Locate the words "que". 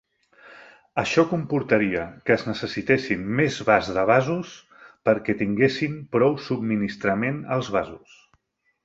2.29-2.33